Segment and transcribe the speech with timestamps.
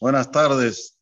[0.00, 0.98] Buenas tardes.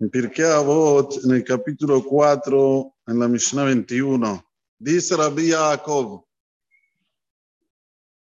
[0.00, 4.44] En Pirkei Avot, en el capítulo 4, en la Mishnah 21,
[4.78, 6.24] dice Rabbi Yaakov,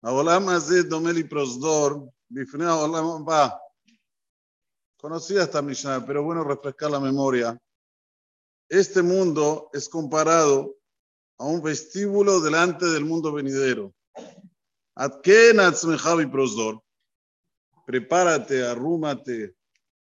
[0.04, 3.50] העולם הזה דומה לפרוזדור, בפני העולם הבא.
[4.98, 7.58] Conocida esta Mishnah, pero bueno refrescar la memoria.
[8.68, 10.76] Este mundo es comparado
[11.38, 13.94] a un vestíbulo delante del mundo venidero.
[14.96, 16.82] Adken atzmecha prosdor.
[17.93, 19.55] Prepárate, arrúmate,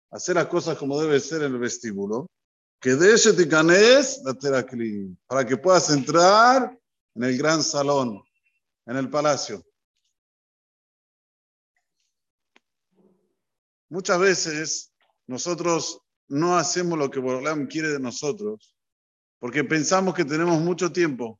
[0.10, 2.32] hacer las cosas como debe ser en el vestíbulo.
[2.80, 6.80] Que de ese ticanes la terakli, para que puedas entrar
[7.14, 8.24] en el gran salón,
[8.86, 9.62] en el palacio.
[13.90, 14.94] Muchas veces
[15.28, 18.78] nosotros no hacemos lo que Borolam quiere de nosotros
[19.40, 21.38] porque pensamos que tenemos mucho tiempo.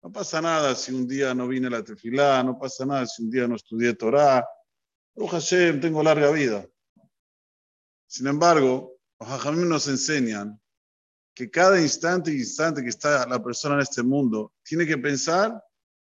[0.00, 3.24] No pasa nada si un día no vine a la tefilá, no pasa nada si
[3.24, 4.46] un día no estudié Torah.
[5.22, 6.66] Oh Hashem, tengo larga vida.
[8.06, 10.58] Sin embargo, los Hajamim nos enseñan
[11.34, 15.62] que cada instante y instante que está la persona en este mundo tiene que pensar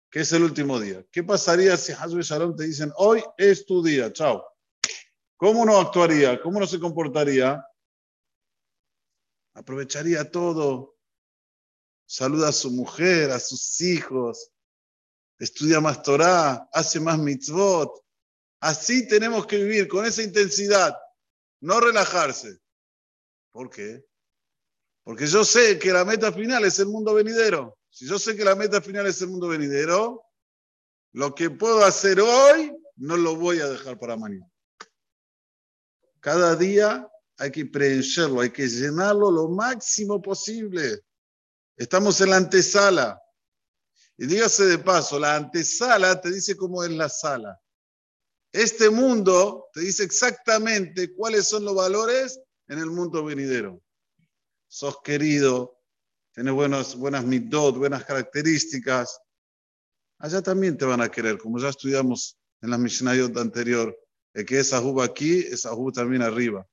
[0.08, 1.04] que es el último día.
[1.10, 4.46] ¿Qué pasaría si Hazbe Shalom te dicen, hoy es tu día, chao?
[5.36, 6.40] ¿Cómo no actuaría?
[6.40, 7.66] ¿Cómo no se comportaría?
[9.54, 10.96] Aprovecharía todo.
[12.06, 14.52] Saluda a su mujer, a sus hijos.
[15.36, 18.04] Estudia más Torah, hace más mitzvot.
[18.60, 20.94] Así tenemos que vivir, con esa intensidad.
[21.60, 22.58] No relajarse.
[23.50, 24.04] ¿Por qué?
[25.02, 27.78] Porque yo sé que la meta final es el mundo venidero.
[27.88, 30.22] Si yo sé que la meta final es el mundo venidero,
[31.12, 34.48] lo que puedo hacer hoy no lo voy a dejar para mañana.
[36.20, 41.00] Cada día hay que preencherlo, hay que llenarlo lo máximo posible.
[41.76, 43.20] Estamos en la antesala.
[44.18, 47.58] Y dígase de paso, la antesala te dice cómo es la sala.
[48.52, 53.80] Este mundo te dice exactamente cuáles son los valores en el mundo venidero.
[54.66, 55.80] Sos querido,
[56.32, 59.20] tienes buenas, buenas midot, buenas características.
[60.18, 63.96] Allá también te van a querer, como ya estudiamos en la Mishnayot anterior.
[64.32, 66.66] El que es Ahub aquí, es Ahub también arriba.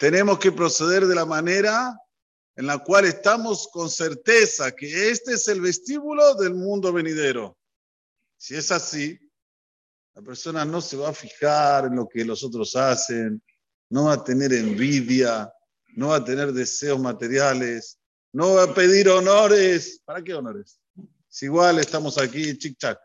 [0.00, 1.98] Tenemos que proceder de la manera
[2.56, 7.56] en la cual estamos con certeza que este es el vestíbulo del mundo venidero.
[8.36, 9.18] Si es así,
[10.18, 13.40] la persona no se va a fijar en lo que los otros hacen,
[13.88, 15.48] no va a tener envidia,
[15.94, 18.00] no va a tener deseos materiales,
[18.32, 20.02] no va a pedir honores.
[20.04, 20.80] ¿Para qué honores?
[21.28, 22.98] Si igual estamos aquí, chic-chac.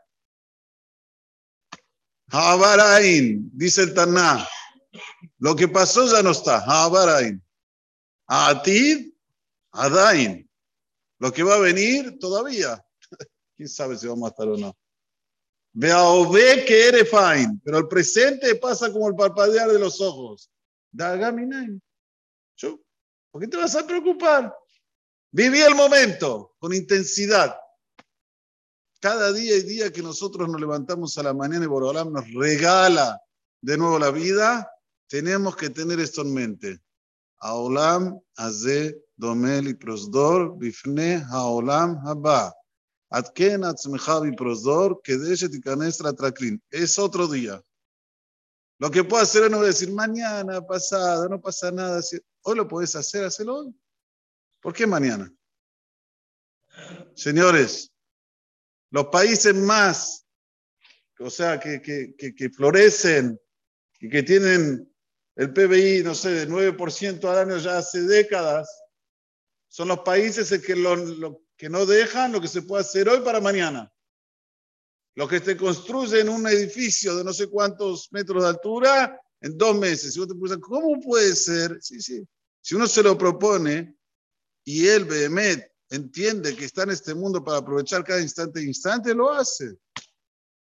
[2.32, 4.48] Habarain, dice el Taná.
[5.38, 6.64] Lo que pasó ya no está.
[6.66, 7.40] Habarain.
[8.26, 9.14] Atid,
[9.72, 10.50] Adain.
[11.20, 12.84] Lo que va a venir todavía.
[13.56, 14.76] ¿Quién sabe si vamos a estar o no?
[15.74, 17.60] Ve que eres fine.
[17.64, 20.50] Pero el presente pasa como el parpadear de los ojos.
[20.92, 21.82] Dagaminain.
[23.32, 24.56] ¿Por qué te vas a preocupar?
[25.32, 27.58] Viví el momento con intensidad.
[29.00, 33.20] Cada día y día que nosotros nos levantamos a la mañana y Borolam nos regala
[33.60, 34.70] de nuevo la vida,
[35.08, 36.80] tenemos que tener esto en mente.
[37.40, 42.54] Aolam Aze Domel y Prosdor Bifne Haolam Haba.
[46.72, 47.64] Es otro día.
[48.80, 52.02] Lo que puedo hacer no decir mañana, pasado, no pasa nada.
[52.42, 53.76] Hoy lo puedes hacer, hazlo hoy.
[54.60, 55.32] ¿Por qué mañana?
[57.14, 57.92] Señores,
[58.90, 60.26] los países más,
[61.20, 63.40] o sea, que, que, que, florecen
[64.00, 64.92] y que tienen
[65.36, 68.70] el PBI, no sé, de 9% al año ya hace décadas,
[69.68, 73.40] son los países que, lo, que no dejan lo que se puede hacer hoy para
[73.40, 73.90] mañana.
[75.16, 79.74] Los que te construyen un edificio de no sé cuántos metros de altura en dos
[79.80, 80.18] meses.
[80.18, 81.78] Y te ¿cómo puede ser?
[81.82, 82.28] Sí, sí.
[82.60, 83.96] Si uno se lo propone
[84.66, 89.16] y él, Behemet, entiende que está en este mundo para aprovechar cada instante e instante,
[89.16, 89.78] lo hace.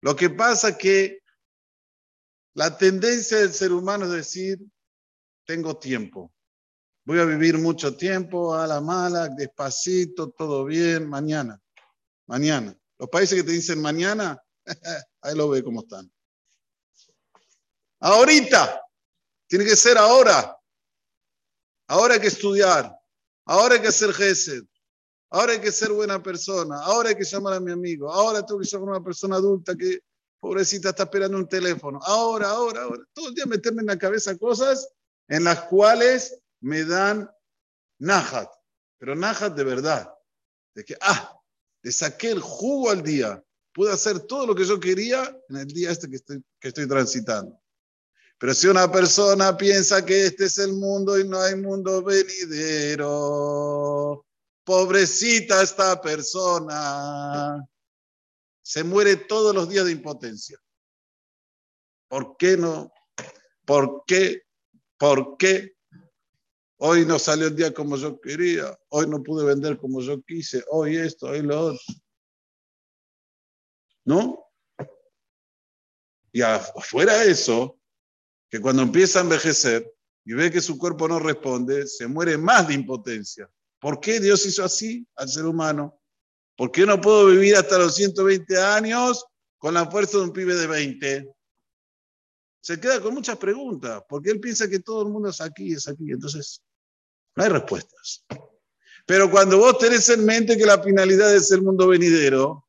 [0.02, 1.20] Lo que pasa que
[2.56, 4.60] la tendencia del ser humano es decir,
[5.46, 6.30] tengo tiempo.
[7.10, 11.60] Voy a vivir mucho tiempo, a la mala, despacito, todo bien, mañana.
[12.28, 12.78] Mañana.
[13.00, 14.40] Los países que te dicen mañana,
[15.24, 16.08] ahí lo ve cómo están.
[18.00, 18.80] Ahorita.
[19.48, 20.56] Tiene que ser ahora.
[21.88, 22.96] Ahora hay que estudiar.
[23.46, 24.66] Ahora hay que hacer gesed.
[25.32, 26.80] Ahora hay que ser buena persona.
[26.80, 28.14] Ahora hay que llamar a mi amigo.
[28.14, 30.02] Ahora tengo que llamar a una persona adulta que,
[30.40, 32.00] pobrecita, está esperando un teléfono.
[32.04, 33.02] Ahora, ahora, ahora.
[33.14, 34.88] Todo el día meterme en la cabeza cosas
[35.28, 37.30] en las cuales me dan
[38.00, 38.50] najat.
[38.98, 40.14] Pero najat de verdad.
[40.76, 41.40] De que, ah,
[41.82, 43.44] le saqué el jugo al día.
[43.72, 46.88] pude hacer todo lo que yo quería en el día este que estoy, que estoy
[46.88, 47.58] transitando.
[48.38, 53.06] Pero si una persona piensa que este es el mundo y no hay mundo venidero,
[54.64, 57.66] pobrecita esta persona,
[58.62, 60.58] se muere todos los días de impotencia.
[62.08, 62.92] ¿Por qué no?
[63.66, 64.44] ¿Por qué?
[64.98, 65.76] ¿Por qué?
[66.82, 70.64] Hoy no salió el día como yo quería, hoy no pude vender como yo quise,
[70.70, 71.82] hoy esto, hoy lo otro.
[74.06, 74.46] ¿No?
[76.32, 77.78] Y afuera eso,
[78.50, 79.94] que cuando empieza a envejecer
[80.24, 83.52] y ve que su cuerpo no responde, se muere más de impotencia.
[83.82, 86.00] ¿Por qué Dios hizo así al ser humano?
[86.56, 89.26] ¿Por qué no puedo vivir hasta los 120 años
[89.58, 91.30] con la fuerza de un pibe de 20?
[92.62, 95.86] Se queda con muchas preguntas, porque él piensa que todo el mundo es aquí, es
[95.86, 96.12] aquí.
[96.12, 96.62] Entonces,
[97.36, 98.26] no hay respuestas.
[99.06, 102.68] Pero cuando vos tenés en mente que la finalidad es el mundo venidero,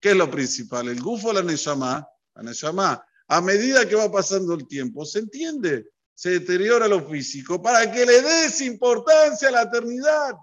[0.00, 0.88] ¿qué es lo principal?
[0.88, 2.06] ¿El gufo la neshama?
[2.34, 7.60] La neshama a medida que va pasando el tiempo, se entiende, se deteriora lo físico,
[7.60, 10.34] para que le des importancia a la eternidad,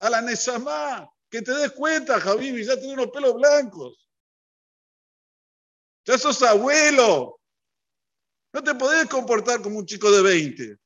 [0.00, 4.08] a la Neshama, que te des cuenta, Javi, ya tienes los pelos blancos.
[6.04, 7.40] Ya sos abuelo.
[8.52, 10.78] No te podés comportar como un chico de 20.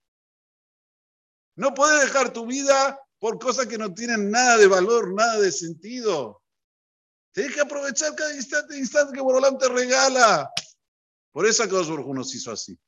[1.56, 5.52] No podés dejar tu vida por cosas que no tienen nada de valor, nada de
[5.52, 6.42] sentido.
[7.32, 10.50] Tienes que aprovechar cada instante, instante que Borolán te regala.
[11.32, 12.78] Por eso Akadosh nos hizo así.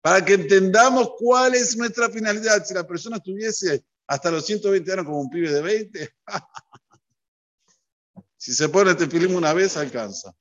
[0.00, 2.64] Para que entendamos cuál es nuestra finalidad.
[2.64, 6.14] Si la persona estuviese hasta los 120 años como un pibe de 20,
[8.36, 10.34] si se pone este film una vez, alcanza.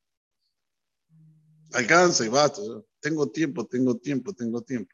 [1.71, 2.61] Alcanza y basta.
[2.99, 4.93] Tengo tiempo, tengo tiempo, tengo tiempo.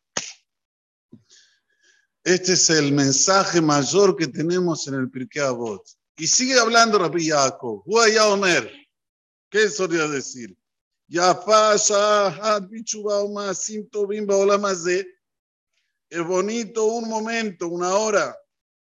[2.23, 5.83] Este es el mensaje mayor que tenemos en el Pirkei Avot.
[6.17, 7.83] Y sigue hablando Rabbi Yaakov.
[7.85, 8.69] Guaya Omer.
[9.49, 10.57] ¿Qué solía decir?
[16.09, 18.37] Es bonito un momento, una hora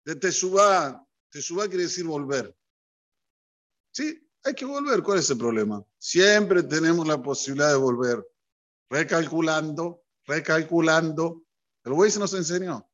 [0.04, 1.00] de Teshuvah.
[1.30, 2.54] Teshuvah quiere decir volver.
[3.92, 5.02] Sí, hay que volver.
[5.02, 5.82] ¿Cuál es el problema?
[5.96, 8.26] Siempre tenemos la posibilidad de volver.
[8.90, 11.44] Recalculando, recalculando.
[11.84, 12.91] El güey se nos enseñó.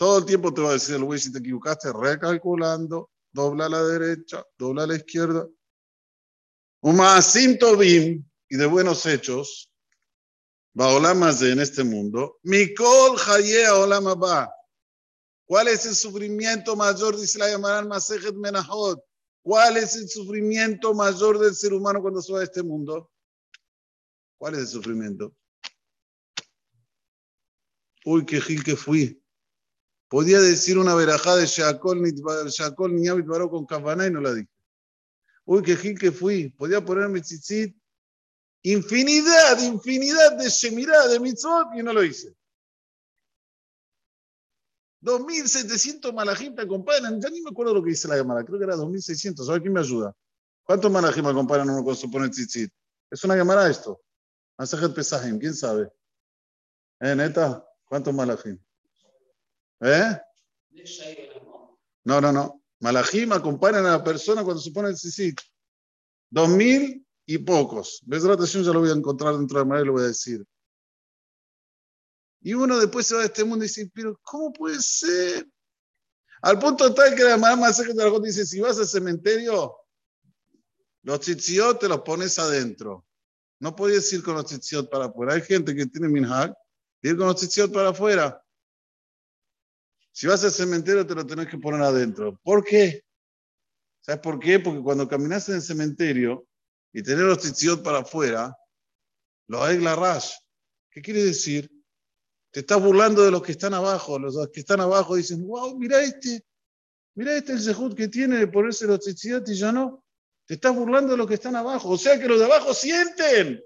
[0.00, 3.68] Todo el tiempo te va a decir el Waze si te equivocaste, recalculando, dobla a
[3.68, 5.46] la derecha, dobla a la izquierda.
[6.80, 9.70] Umasim Tobim, y de buenos hechos,
[10.72, 14.50] más en este mundo, Mikol Hayea Olamaba.
[15.44, 17.20] ¿Cuál es el sufrimiento mayor?
[17.20, 19.04] Dice la llamarán Masejet Menahot.
[19.42, 23.10] ¿Cuál es el sufrimiento mayor del ser humano cuando se va a este mundo?
[24.38, 25.36] ¿Cuál es el sufrimiento?
[28.06, 29.20] Uy, qué gil que fui.
[30.10, 34.50] Podía decir una verajá de Shakol, Niavit Baró con Kavaná y no la dije.
[35.44, 36.48] Uy, qué gil que fui.
[36.48, 37.76] Podía ponerme tzitzit
[38.62, 42.34] infinidad, infinidad de Shemirah, de mitzvot, y no lo hice.
[45.02, 47.20] 2.700 malajim te acompañan.
[47.20, 48.44] Ya ni me acuerdo lo que dice la llamada.
[48.44, 49.48] Creo que era 2.600.
[49.48, 50.12] A ver quién me ayuda.
[50.64, 52.72] ¿Cuántos malajim acompañan uno cuando se pone tzitzit?
[53.08, 54.02] ¿Es una llamada esto?
[54.58, 55.88] Masajet Pesajim, ¿quién sabe?
[56.98, 57.64] ¿Eh, neta?
[57.84, 58.58] ¿Cuántos malajim?
[59.80, 60.20] ¿Eh?
[62.04, 62.62] No, no, no.
[62.80, 65.40] Malajim acompañan a la persona cuando se pone el tzitzit.
[66.32, 68.00] 2.000 y pocos.
[68.06, 70.44] ¿Ves la ya lo voy a encontrar dentro de la y lo voy a decir.
[72.42, 75.46] Y uno después se va de este mundo y dice, pero ¿cómo puede ser?
[76.42, 79.76] Al punto tal que la mamá de la dice, si vas al cementerio,
[81.02, 83.06] los tzitziot te los pones adentro.
[83.58, 85.34] No puedes ir con los tzitziot para afuera.
[85.34, 86.54] Hay gente que tiene minhag
[87.02, 88.42] ir con los tzitziot para afuera.
[90.20, 92.38] Si vas al cementerio, te lo tenés que poner adentro.
[92.42, 93.04] ¿Por qué?
[94.02, 94.60] ¿Sabes por qué?
[94.60, 96.46] Porque cuando caminas en el cementerio,
[96.92, 98.54] y tener los tzitzit para afuera,
[99.48, 100.32] lo la rash.
[100.90, 101.70] ¿Qué quiere decir?
[102.50, 104.18] Te estás burlando de los que están abajo.
[104.18, 106.44] Los que están abajo dicen, wow, mira este,
[107.14, 110.04] mira este el zehut que tiene de ponerse los tzitzit y ya no.
[110.44, 111.88] Te estás burlando de los que están abajo.
[111.88, 113.64] O sea que los de abajo sienten.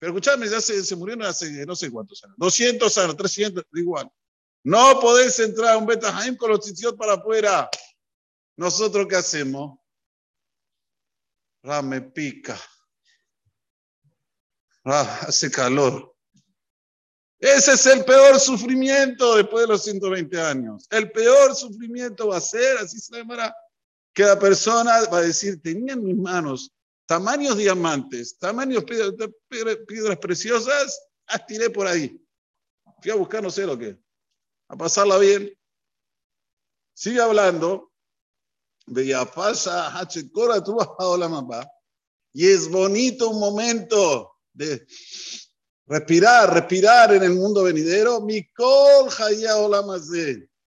[0.00, 2.34] Pero escuchame, ya se, murieron hace no sé cuántos años.
[2.38, 4.10] 200 años, 300, igual.
[4.66, 7.70] No podés entrar a un Betahaim con los tzitzit para afuera.
[8.56, 9.78] ¿Nosotros qué hacemos?
[11.84, 12.60] me pica.
[14.82, 16.12] hace calor.
[17.38, 20.88] Ese es el peor sufrimiento después de los 120 años.
[20.90, 23.54] El peor sufrimiento va a ser, así se llamará,
[24.12, 26.72] que la persona va a decir, tenía en mis manos
[27.06, 32.20] tamaños diamantes, tamaños piedras, preciosas, las tiré por ahí.
[33.00, 33.96] Fui a buscar no sé lo que,
[34.68, 35.52] a pasarla bien.
[36.94, 37.92] Sigue hablando.
[42.32, 44.86] Y es bonito un momento de
[45.86, 48.20] respirar, respirar en el mundo venidero.
[48.20, 49.10] Mikol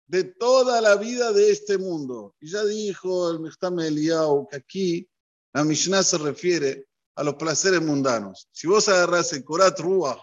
[0.07, 2.35] de toda la vida de este mundo.
[2.39, 5.09] Y ya dijo el Mechtam Eliyahu que aquí
[5.53, 8.47] la Mishnah se refiere a los placeres mundanos.
[8.51, 10.19] Si vos agarras el Korat Ruach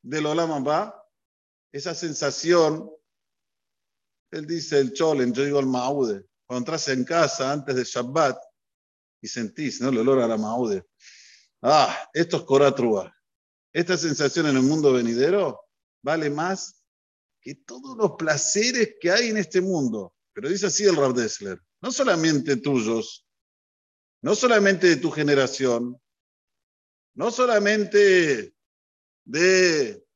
[0.00, 1.07] del Olam Abba,
[1.72, 2.90] esa sensación,
[4.30, 8.38] él dice el Cholen, yo digo el Maude, cuando entras en casa antes de Shabbat
[9.20, 9.90] y sentís ¿no?
[9.90, 10.84] el olor a la Maude.
[11.62, 13.12] Ah, esto es Korat Ruach.
[13.72, 15.60] Esta sensación en el mundo venidero
[16.02, 16.82] vale más
[17.40, 20.14] que todos los placeres que hay en este mundo.
[20.32, 23.26] Pero dice así el Rav Dessler, no solamente tuyos,
[24.22, 26.00] no solamente de tu generación,
[27.14, 28.54] no solamente
[29.24, 30.07] de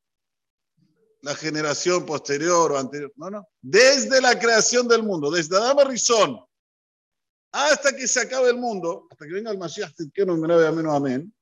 [1.23, 6.45] la generación posterior o anterior, no, no, desde la creación del mundo, desde Adán Rizón
[7.53, 10.95] hasta que se acabe el mundo, hasta que venga el Mashiach, que no me menos
[10.95, 11.33] amén,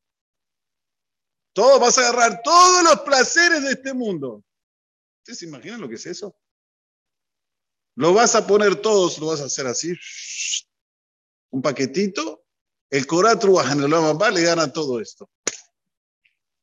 [1.52, 4.44] todo, vas a agarrar todos los placeres de este mundo.
[5.18, 6.36] ¿Ustedes se imaginan lo que es eso?
[7.96, 9.94] Lo vas a poner todos, lo vas a hacer así,
[11.50, 12.44] un paquetito,
[12.88, 15.30] el Koratru en el le gana todo esto.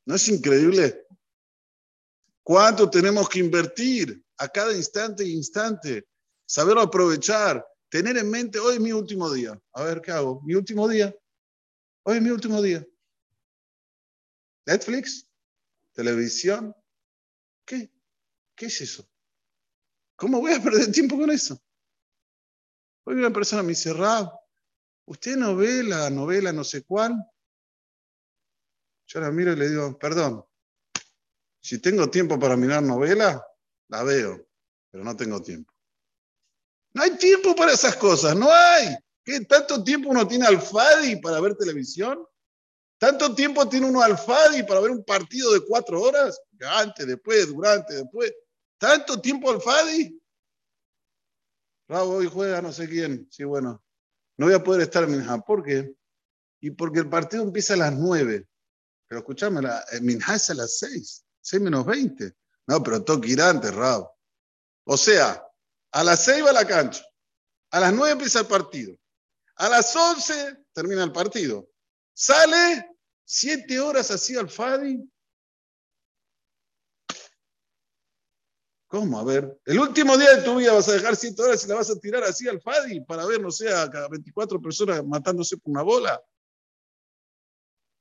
[0.04, 1.06] ¿No es increíble?
[2.48, 6.08] ¿Cuánto tenemos que invertir a cada instante e instante?
[6.46, 9.60] Saberlo aprovechar, tener en mente, hoy es mi último día.
[9.74, 10.40] A ver, ¿qué hago?
[10.40, 11.14] Mi último día.
[12.04, 12.82] Hoy es mi último día.
[14.64, 15.28] Netflix,
[15.92, 16.74] televisión.
[17.66, 17.92] ¿Qué?
[18.56, 19.06] ¿Qué es eso?
[20.16, 21.62] ¿Cómo voy a perder tiempo con eso?
[23.04, 23.92] Hoy una persona me dice,
[25.04, 27.14] ¿Usted no ve la novela no sé cuál?
[29.06, 30.47] Yo la miro y le digo, perdón,
[31.68, 33.46] si tengo tiempo para mirar novela,
[33.88, 34.48] la veo,
[34.90, 35.70] pero no tengo tiempo.
[36.94, 38.96] No hay tiempo para esas cosas, no hay.
[39.22, 42.26] ¿Qué tanto tiempo uno tiene al FADI para ver televisión?
[42.96, 46.40] ¿Tanto tiempo tiene uno al FADI para ver un partido de cuatro horas?
[46.58, 48.32] Antes, después, durante, después.
[48.78, 50.18] ¿Tanto tiempo al FADI?
[51.86, 53.28] Bravo, hoy juega no sé quién.
[53.30, 53.84] Sí, bueno,
[54.38, 55.36] no voy a poder estar en Minha.
[55.40, 55.94] ¿Por qué?
[56.62, 58.48] Y porque el partido empieza a las 9.
[59.06, 62.34] Pero escúchame, la, Minha es a las 6, 6 menos 20.
[62.66, 64.14] No, pero tengo que ir antes, Rabo.
[64.84, 65.42] O sea,
[65.92, 67.02] a las 6 va la cancha.
[67.70, 68.94] A las 9 empieza el partido.
[69.56, 71.68] A las 11 termina el partido.
[72.12, 72.90] Sale
[73.24, 75.02] 7 horas así al Fadi
[78.88, 79.18] ¿Cómo?
[79.18, 81.74] A ver, el último día de tu vida vas a dejar 100 horas y la
[81.74, 85.58] vas a tirar así al Fadi para ver, no sé, a cada 24 personas matándose
[85.58, 86.22] por una bola.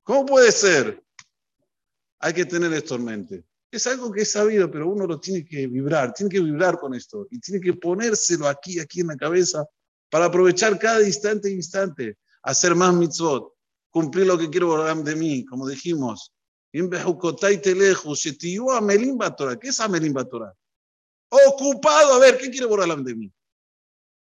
[0.03, 1.03] ¿Cómo puede ser?
[2.19, 3.45] Hay que tener esto en mente.
[3.69, 6.93] Es algo que es sabido, pero uno lo tiene que vibrar, tiene que vibrar con
[6.93, 9.65] esto y tiene que ponérselo aquí, aquí en la cabeza
[10.09, 13.53] para aprovechar cada instante e instante, hacer más mitzvot,
[13.89, 16.31] cumplir lo que quiero de mí, como dijimos.
[16.71, 16.79] ¿Qué
[19.63, 20.15] es Amelim?
[21.29, 23.33] Ocupado, a ver, ¿qué quiere Boralam de mí?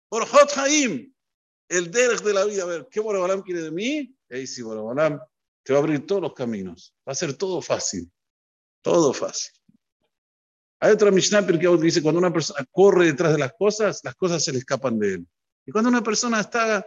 [0.08, 1.14] Por Hot Haim,
[1.68, 4.16] el derech de la vida, a ver, ¿qué Boralam quiere de mí?
[4.30, 5.20] Ahí sí, Boralam
[5.64, 6.94] te va a abrir todos los caminos.
[7.08, 8.12] Va a ser todo fácil.
[8.82, 9.52] Todo fácil.
[10.80, 14.44] Hay otra Mishnah que dice, cuando una persona corre detrás de las cosas, las cosas
[14.44, 15.28] se le escapan de él.
[15.66, 16.80] Y cuando una persona está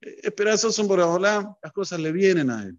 [0.00, 2.78] eh, esperanzoso en Boralam, las cosas le vienen a él.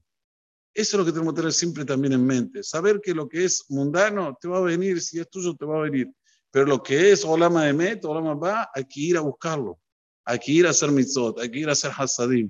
[0.73, 2.63] Eso es lo que tenemos que tener siempre también en mente.
[2.63, 5.77] Saber que lo que es mundano te va a venir, si es tuyo te va
[5.77, 6.09] a venir.
[6.49, 9.79] Pero lo que es Olama de Met, Olama va, hay que ir a buscarlo.
[10.25, 12.49] Hay que ir a hacer mitzvot, hay que ir a hacer hasadim.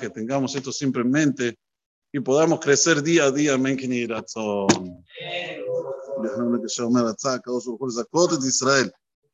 [0.00, 1.58] que tengamos esto siempre en mente
[2.12, 3.54] y podamos crecer día a día.
[3.54, 3.76] Amén.
[8.48, 8.88] ישראל,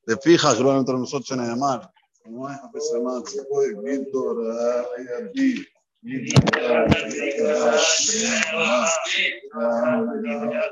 [0.08, 1.78] לפיכך לא נתן המסות שנאמר,
[2.26, 5.62] ומאי חפש למען ציפוי, מדורה לידי,
[6.02, 6.84] מדורה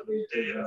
[0.06, 0.52] לידי,